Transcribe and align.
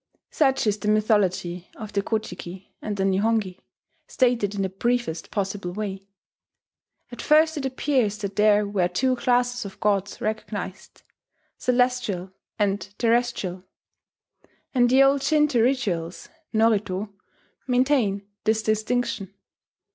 Such 0.31 0.65
is 0.65 0.79
the 0.79 0.87
mythology 0.87 1.69
of 1.75 1.93
the 1.93 2.01
Ko 2.01 2.17
ji 2.17 2.35
ki 2.35 2.75
and 2.81 2.97
the 2.97 3.03
Nihongi, 3.03 3.59
stated 4.07 4.55
in 4.55 4.63
the 4.63 4.69
briefest 4.69 5.29
possible 5.29 5.73
way. 5.73 6.07
At 7.11 7.21
first 7.21 7.55
it 7.55 7.67
appears 7.67 8.17
that 8.17 8.35
there 8.35 8.65
were 8.67 8.87
two 8.87 9.15
classes 9.15 9.63
of 9.63 9.79
gods 9.79 10.19
recognized: 10.19 11.03
Celestial 11.59 12.31
and 12.57 12.81
Terrestrial; 12.97 13.63
and 14.73 14.89
the 14.89 15.03
old 15.03 15.21
Shinto 15.21 15.61
rituals 15.61 16.29
(norito) 16.51 17.13
maintain 17.67 18.27
this 18.43 18.63
distinction. 18.63 19.31